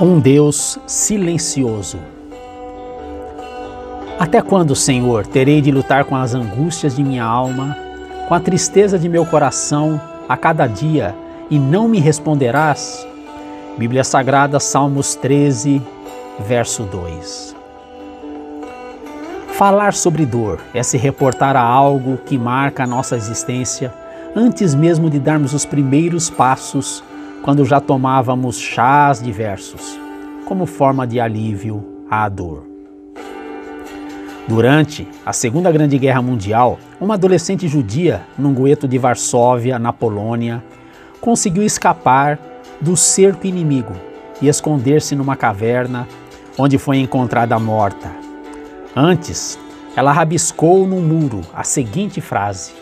Um 0.00 0.18
Deus 0.18 0.78
silencioso. 0.86 1.98
Até 4.18 4.40
quando, 4.40 4.74
Senhor, 4.74 5.26
terei 5.26 5.60
de 5.60 5.70
lutar 5.70 6.04
com 6.04 6.16
as 6.16 6.34
angústias 6.34 6.96
de 6.96 7.04
minha 7.04 7.24
alma, 7.24 7.76
com 8.26 8.34
a 8.34 8.40
tristeza 8.40 8.98
de 8.98 9.08
meu 9.08 9.26
coração 9.26 10.00
a 10.28 10.36
cada 10.36 10.66
dia 10.66 11.14
e 11.50 11.58
não 11.58 11.88
me 11.88 12.00
responderás? 12.00 13.06
Bíblia 13.76 14.02
Sagrada, 14.02 14.58
Salmos 14.58 15.14
13, 15.14 15.82
verso 16.40 16.84
2. 16.84 17.54
Falar 19.52 19.92
sobre 19.92 20.24
dor 20.24 20.58
é 20.72 20.82
se 20.82 20.96
reportar 20.96 21.54
a 21.54 21.62
algo 21.62 22.16
que 22.16 22.38
marca 22.38 22.84
a 22.84 22.86
nossa 22.86 23.16
existência 23.16 23.92
antes 24.34 24.74
mesmo 24.74 25.10
de 25.10 25.18
darmos 25.18 25.52
os 25.52 25.66
primeiros 25.66 26.30
passos, 26.30 27.04
quando 27.42 27.64
já 27.64 27.80
tomávamos 27.80 28.58
chás 28.58 29.20
diversos, 29.20 29.98
como 30.46 30.64
forma 30.64 31.06
de 31.06 31.18
alívio 31.18 31.84
à 32.08 32.28
dor. 32.28 32.64
Durante 34.46 35.06
a 35.26 35.32
Segunda 35.32 35.70
Grande 35.70 35.98
Guerra 35.98 36.22
Mundial, 36.22 36.78
uma 37.00 37.14
adolescente 37.14 37.66
judia 37.66 38.22
num 38.38 38.54
gueto 38.54 38.86
de 38.86 38.98
Varsóvia, 38.98 39.78
na 39.78 39.92
Polônia, 39.92 40.62
conseguiu 41.20 41.62
escapar 41.62 42.38
do 42.80 42.96
cerco 42.96 43.46
inimigo 43.46 43.92
e 44.40 44.48
esconder-se 44.48 45.14
numa 45.14 45.36
caverna 45.36 46.06
onde 46.58 46.78
foi 46.78 46.98
encontrada 46.98 47.58
morta. 47.58 48.10
Antes, 48.94 49.58
ela 49.96 50.12
rabiscou 50.12 50.86
no 50.86 51.00
muro 51.00 51.40
a 51.54 51.64
seguinte 51.64 52.20
frase: 52.20 52.72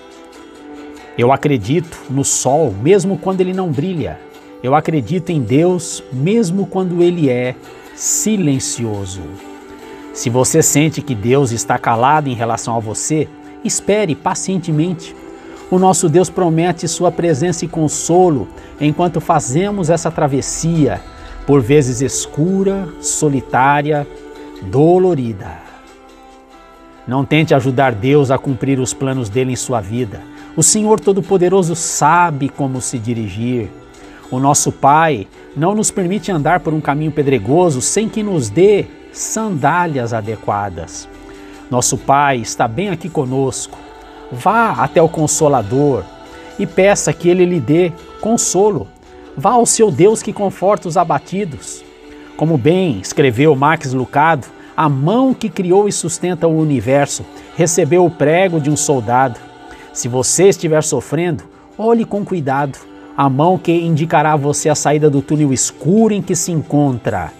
Eu 1.16 1.32
acredito 1.32 1.98
no 2.08 2.24
sol 2.24 2.74
mesmo 2.82 3.18
quando 3.18 3.40
ele 3.40 3.52
não 3.52 3.70
brilha. 3.70 4.29
Eu 4.62 4.74
acredito 4.74 5.30
em 5.30 5.40
Deus 5.40 6.02
mesmo 6.12 6.66
quando 6.66 7.02
ele 7.02 7.30
é 7.30 7.54
silencioso. 7.94 9.22
Se 10.12 10.28
você 10.28 10.62
sente 10.62 11.00
que 11.00 11.14
Deus 11.14 11.50
está 11.50 11.78
calado 11.78 12.28
em 12.28 12.34
relação 12.34 12.76
a 12.76 12.80
você, 12.80 13.28
espere 13.64 14.14
pacientemente. 14.14 15.16
O 15.70 15.78
nosso 15.78 16.08
Deus 16.08 16.28
promete 16.28 16.86
sua 16.88 17.12
presença 17.12 17.64
e 17.64 17.68
consolo 17.68 18.48
enquanto 18.80 19.20
fazemos 19.20 19.88
essa 19.88 20.10
travessia, 20.10 21.00
por 21.46 21.62
vezes 21.62 22.00
escura, 22.00 22.88
solitária, 23.00 24.06
dolorida. 24.62 25.58
Não 27.06 27.24
tente 27.24 27.54
ajudar 27.54 27.94
Deus 27.94 28.30
a 28.30 28.36
cumprir 28.36 28.78
os 28.78 28.92
planos 28.92 29.28
dele 29.28 29.52
em 29.52 29.56
sua 29.56 29.80
vida. 29.80 30.20
O 30.56 30.62
Senhor 30.62 31.00
Todo-Poderoso 31.00 31.74
sabe 31.74 32.48
como 32.48 32.80
se 32.80 32.98
dirigir. 32.98 33.70
O 34.30 34.38
nosso 34.38 34.70
Pai 34.70 35.26
não 35.56 35.74
nos 35.74 35.90
permite 35.90 36.30
andar 36.30 36.60
por 36.60 36.72
um 36.72 36.80
caminho 36.80 37.10
pedregoso 37.10 37.80
sem 37.80 38.08
que 38.08 38.22
nos 38.22 38.48
dê 38.48 38.86
sandálias 39.12 40.14
adequadas. 40.14 41.08
Nosso 41.68 41.98
Pai 41.98 42.38
está 42.38 42.68
bem 42.68 42.90
aqui 42.90 43.08
conosco. 43.08 43.76
Vá 44.30 44.70
até 44.70 45.02
o 45.02 45.08
Consolador 45.08 46.04
e 46.58 46.66
peça 46.66 47.12
que 47.12 47.28
Ele 47.28 47.44
lhe 47.44 47.58
dê 47.58 47.92
consolo. 48.20 48.86
Vá 49.36 49.52
ao 49.52 49.66
seu 49.66 49.90
Deus 49.90 50.22
que 50.22 50.32
conforta 50.32 50.86
os 50.86 50.96
abatidos. 50.96 51.82
Como 52.36 52.56
bem 52.56 53.00
escreveu 53.00 53.56
Max 53.56 53.92
Lucado, 53.92 54.46
a 54.76 54.88
mão 54.88 55.34
que 55.34 55.48
criou 55.48 55.88
e 55.88 55.92
sustenta 55.92 56.46
o 56.46 56.56
universo 56.56 57.24
recebeu 57.56 58.04
o 58.04 58.10
prego 58.10 58.60
de 58.60 58.70
um 58.70 58.76
soldado. 58.76 59.40
Se 59.92 60.06
você 60.06 60.48
estiver 60.48 60.82
sofrendo, 60.82 61.44
olhe 61.76 62.04
com 62.04 62.24
cuidado 62.24 62.89
a 63.16 63.28
mão 63.28 63.58
que 63.58 63.72
indicará 63.72 64.32
a 64.32 64.36
você 64.36 64.68
a 64.68 64.74
saída 64.74 65.10
do 65.10 65.20
túnel 65.20 65.52
escuro 65.52 66.14
em 66.14 66.22
que 66.22 66.34
se 66.34 66.52
encontra. 66.52 67.32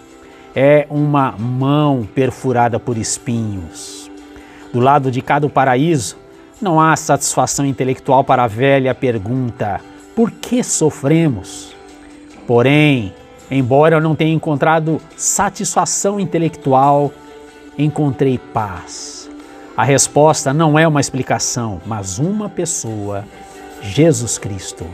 É 0.55 0.87
uma 0.91 1.33
mão 1.33 2.07
perfurada 2.15 2.79
por 2.79 2.99
espinhos. 2.99 4.11
Do 4.73 4.81
lado 4.81 5.11
de 5.11 5.23
cada 5.23 5.49
paraíso, 5.49 6.17
não 6.61 6.81
há 6.81 6.95
satisfação 6.97 7.65
intelectual 7.65 8.23
para 8.25 8.45
a 8.45 8.49
velha 8.49 8.95
pergunta: 8.95 9.81
por 10.15 10.31
que 10.31 10.63
sofremos? 10.63 11.75
Porém, 12.47 13.15
embora 13.51 13.97
eu 13.97 14.01
não 14.01 14.15
tenha 14.15 14.35
encontrado 14.35 15.01
satisfação 15.17 16.19
intelectual, 16.19 17.13
encontrei 17.79 18.39
paz. 18.39 19.31
A 19.77 19.85
resposta 19.85 20.53
não 20.53 20.79
é 20.79 20.87
uma 20.87 21.01
explicação, 21.01 21.81
mas 21.87 22.19
uma 22.19 22.49
pessoa, 22.49 23.25
Jesus 23.81 24.37
Cristo. 24.37 24.85